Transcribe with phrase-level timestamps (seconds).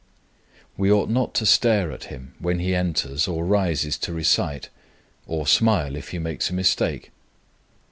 [0.77, 4.69] We ought not to stare at him when he enters or rises to recite,
[5.27, 7.11] or smile if he makes a mistake.